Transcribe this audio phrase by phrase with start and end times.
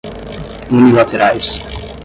[0.71, 1.61] unilaterais